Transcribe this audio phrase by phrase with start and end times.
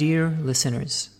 [0.00, 1.10] Dear listeners,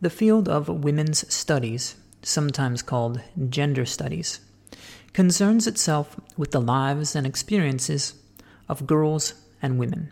[0.00, 3.20] the field of women's studies, sometimes called
[3.50, 4.40] gender studies,
[5.12, 8.14] concerns itself with the lives and experiences
[8.70, 10.10] of girls and women.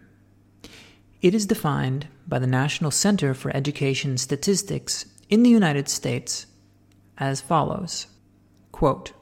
[1.22, 6.44] It is defined by the National Center for Education Statistics in the United States
[7.16, 8.06] as follows
[8.70, 9.14] Quote,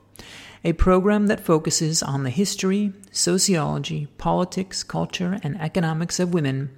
[0.64, 6.76] a program that focuses on the history, sociology, politics, culture, and economics of women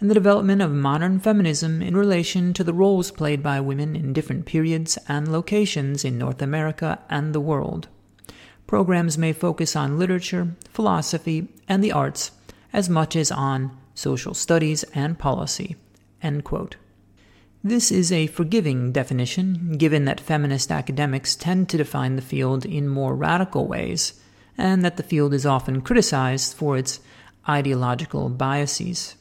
[0.00, 4.12] and the development of modern feminism in relation to the roles played by women in
[4.12, 7.88] different periods and locations in North America and the world.
[8.66, 12.32] Programs may focus on literature, philosophy, and the arts
[12.72, 15.76] as much as on social studies and policy.
[17.64, 22.88] This is a forgiving definition, given that feminist academics tend to define the field in
[22.88, 24.20] more radical ways,
[24.58, 27.00] and that the field is often criticized for its
[27.48, 29.16] ideological biases.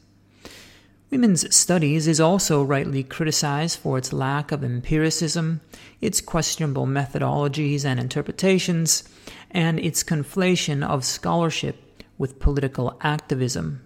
[1.15, 5.61] Women's studies is also rightly criticized for its lack of empiricism,
[6.01, 9.05] its questionable methodologies and interpretations,
[9.49, 13.81] and its conflation of scholarship with political activism.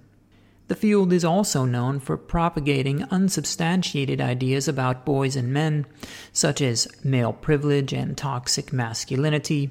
[0.70, 5.86] The field is also known for propagating unsubstantiated ideas about boys and men,
[6.34, 9.70] such as male privilege and toxic masculinity,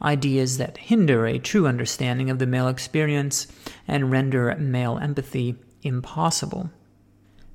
[0.00, 3.48] ideas that hinder a true understanding of the male experience
[3.88, 6.70] and render male empathy impossible.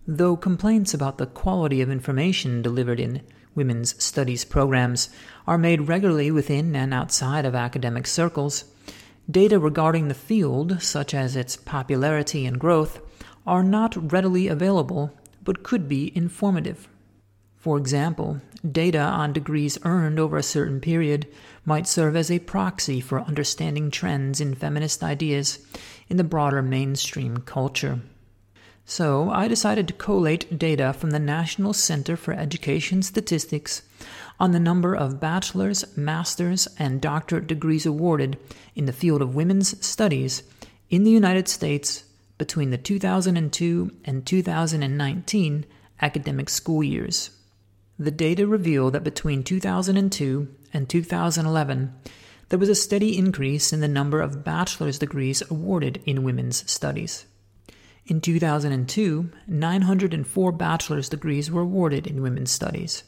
[0.07, 3.21] Though complaints about the quality of information delivered in
[3.55, 5.09] women's studies programs
[5.47, 8.65] are made regularly within and outside of academic circles,
[9.29, 12.99] data regarding the field, such as its popularity and growth,
[13.47, 15.11] are not readily available
[15.43, 16.87] but could be informative.
[17.55, 21.27] For example, data on degrees earned over a certain period
[21.65, 25.65] might serve as a proxy for understanding trends in feminist ideas
[26.07, 28.01] in the broader mainstream culture.
[28.87, 33.81] So I decided to collate data from the National Center for Education Statistics
[34.39, 38.37] on the number of bachelor's, master's, and doctorate degrees awarded
[38.75, 40.43] in the field of women's studies
[40.91, 42.03] in the United States
[42.37, 45.65] between the 2002 and 2019
[46.01, 47.31] academic school years.
[47.97, 51.93] The data reveal that between 2002 and 2011,
[52.49, 57.25] there was a steady increase in the number of bachelor's degrees awarded in women's studies.
[58.07, 63.03] In 2002, 904 bachelor's degrees were awarded in women's studies.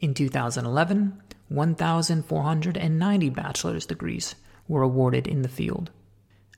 [0.00, 4.34] In 2011, 1,490 bachelor's degrees
[4.66, 5.90] were awarded in the field.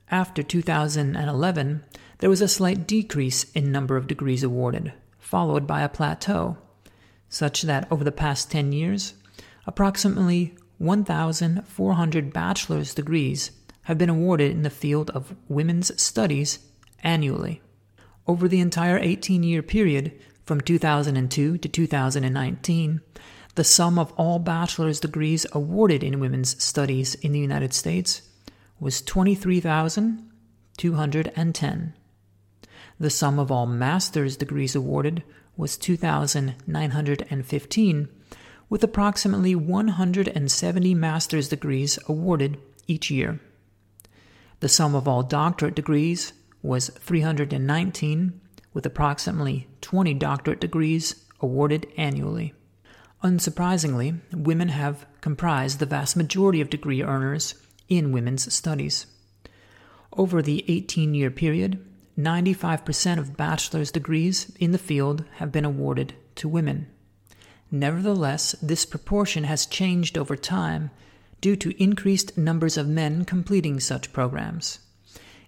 [0.09, 1.83] After 2011,
[2.19, 6.57] there was a slight decrease in number of degrees awarded, followed by a plateau,
[7.27, 9.15] such that over the past 10 years,
[9.67, 13.51] approximately 1,400 bachelor's degrees
[13.83, 16.59] have been awarded in the field of women's studies
[17.03, 17.61] annually.
[18.27, 20.13] Over the entire 18 year period,
[20.45, 23.01] from 2002 to 2019,
[23.55, 28.21] the sum of all bachelor's degrees awarded in women's studies in the United States
[28.79, 31.93] was 23,210.
[32.99, 35.23] The sum of all master's degrees awarded
[35.57, 38.07] was 2,915,
[38.69, 42.57] with approximately 170 master's degrees awarded
[42.87, 43.39] each year.
[44.59, 48.39] The sum of all doctorate degrees was 319,
[48.73, 52.53] with approximately 20 doctorate degrees awarded annually.
[53.23, 57.55] Unsurprisingly, women have comprised the vast majority of degree earners
[57.87, 59.05] in women's studies.
[60.13, 61.85] Over the 18 year period,
[62.17, 66.87] 95% of bachelor's degrees in the field have been awarded to women.
[67.69, 70.91] Nevertheless, this proportion has changed over time
[71.39, 74.79] due to increased numbers of men completing such programs.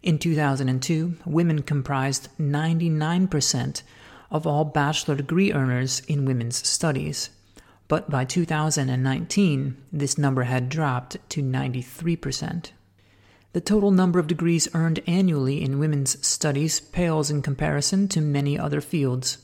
[0.03, 3.84] In 2002, women comprised 99%
[4.29, 7.29] of all bachelor degree earners in women's studies,
[7.88, 12.72] but by 2019, this number had dropped to 93%.
[13.53, 18.59] The total number of degrees earned annually in women's studies pales in comparison to many
[18.59, 19.38] other fields.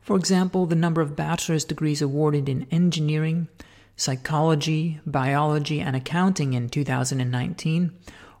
[0.00, 3.48] For example, the number of bachelor's degrees awarded in engineering,
[3.94, 7.92] psychology, biology, and accounting in 2019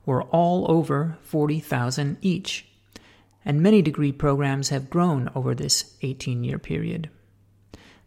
[0.08, 2.66] were all over 40,000 each,
[3.44, 7.10] and many degree programs have grown over this 18 year period.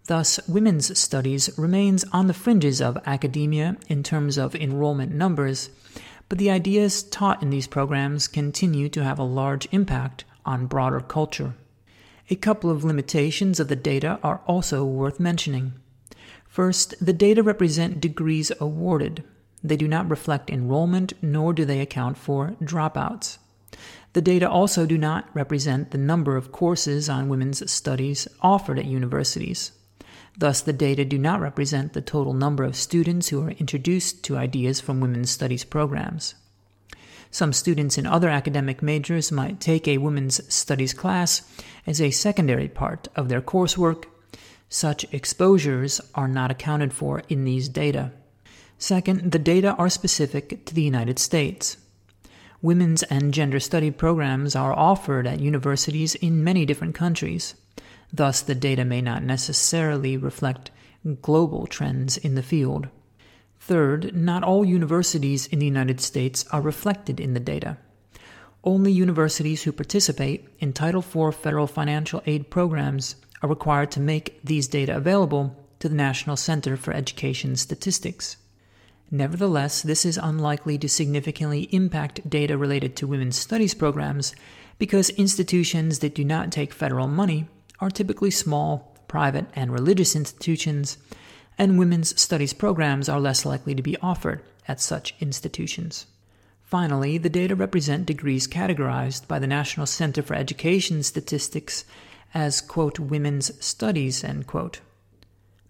[0.08, 5.70] Thus, women's studies remains on the fringes of academia in terms of enrollment numbers,
[6.28, 11.02] but the ideas taught in these programs continue to have a large impact on broader
[11.02, 11.54] culture.
[12.32, 15.74] A couple of limitations of the data are also worth mentioning.
[16.48, 19.24] First, the data represent degrees awarded,
[19.64, 23.38] they do not reflect enrollment, nor do they account for dropouts.
[24.14, 28.86] The data also do not represent the number of courses on women's studies offered at
[28.86, 29.72] universities.
[30.38, 34.38] Thus, the data do not represent the total number of students who are introduced to
[34.38, 36.36] ideas from women's studies programs.
[37.30, 41.44] Some students in other academic majors might take a women's studies class
[41.88, 44.06] as a secondary part of their coursework.
[44.68, 48.12] Such exposures are not accounted for in these data.
[48.82, 51.78] Second, the data are specific to the United States.
[52.64, 57.54] Women's and gender study programs are offered at universities in many different countries.
[58.12, 60.72] Thus, the data may not necessarily reflect
[61.22, 62.88] global trends in the field.
[63.60, 67.78] Third, not all universities in the United States are reflected in the data.
[68.64, 74.40] Only universities who participate in Title IV federal financial aid programs are required to make
[74.44, 78.38] these data available to the National Center for Education Statistics.
[79.14, 84.34] Nevertheless, this is unlikely to significantly impact data related to women's studies programs
[84.80, 87.50] because institutions that do not take federal money
[87.82, 90.98] are typically small, private, and religious institutions
[91.58, 96.06] and women's studies programs are less likely to be offered at such institutions.
[96.64, 101.84] Finally, the data represent degrees categorized by the National Center for Education Statistics
[102.34, 104.80] as, quote, women's studies, end quote.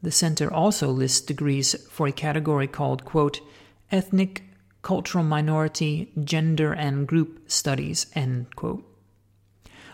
[0.04, 3.42] The center also lists degrees for a category called, quote,
[3.92, 4.44] ethnic,
[4.82, 8.84] cultural minority, gender, and group studies, end quote.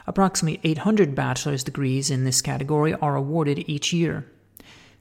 [0.06, 4.26] Approximately 800 bachelor's degrees in this category are awarded each year.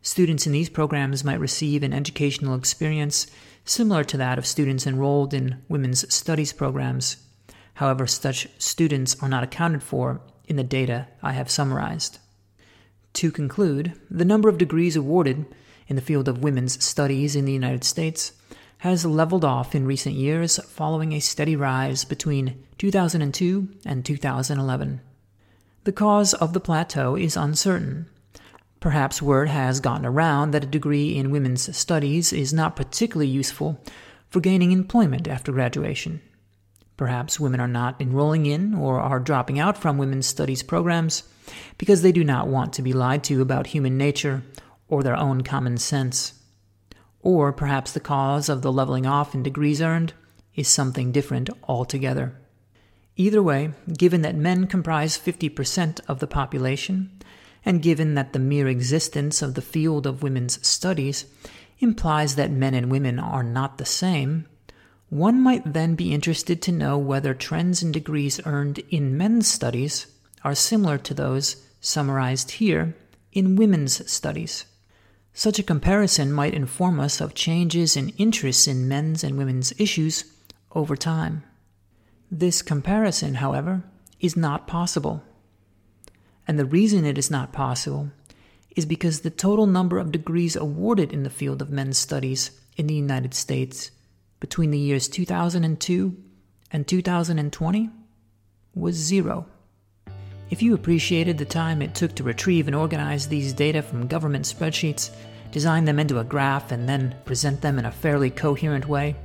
[0.02, 3.28] Students in these programs might receive an educational experience
[3.64, 7.16] similar to that of students enrolled in women's studies programs.
[7.74, 12.18] However, such students are not accounted for in the data I have summarized.
[13.16, 15.44] To conclude, the number of degrees awarded
[15.88, 18.32] in the field of women's studies in the United States
[18.78, 25.00] has leveled off in recent years following a steady rise between 2002 and 2011.
[25.84, 28.06] The cause of the plateau is uncertain,
[28.80, 33.80] Perhaps word has gotten around that a degree in women's studies is not particularly useful
[34.28, 36.20] for gaining employment after graduation.
[36.96, 41.24] Perhaps women are not enrolling in or are dropping out from women's studies programs
[41.78, 44.42] because they do not want to be lied to about human nature
[44.88, 46.34] or their own common sense.
[47.20, 50.14] Or perhaps the cause of the leveling off in degrees earned
[50.54, 52.34] is something different altogether.
[53.16, 57.10] Either way, given that men comprise 50% of the population,
[57.64, 61.26] and given that the mere existence of the field of women's studies
[61.78, 64.46] implies that men and women are not the same,
[65.08, 70.06] one might then be interested to know whether trends in degrees earned in men's studies
[70.42, 72.96] are similar to those summarized here
[73.32, 74.64] in women's studies.
[75.32, 80.24] Such a comparison might inform us of changes in interests in men's and women's issues
[80.74, 81.44] over time.
[82.30, 83.84] This comparison, however,
[84.18, 85.22] is not possible.
[86.48, 88.10] And the reason it is not possible
[88.74, 92.86] is because the total number of degrees awarded in the field of men's studies in
[92.86, 93.90] the United States
[94.40, 96.16] between the years 2002
[96.70, 97.90] and 2020
[98.74, 99.46] was zero.
[100.50, 104.44] If you appreciated the time it took to retrieve and organize these data from government
[104.44, 105.10] spreadsheets,
[105.50, 109.16] design them into a graph, and then present them in a fairly coherent way,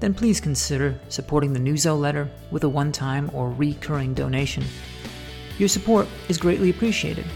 [0.00, 4.64] then please consider supporting the Newso letter with a one time or recurring donation.
[5.58, 7.26] Your support is greatly appreciated.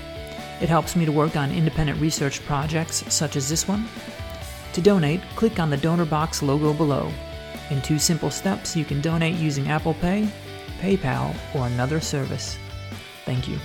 [0.61, 3.89] It helps me to work on independent research projects such as this one.
[4.73, 7.13] To donate, click on the Donorbox logo below.
[7.71, 10.29] In two simple steps, you can donate using Apple Pay,
[10.81, 12.59] PayPal, or another service.
[13.25, 13.59] Thank you.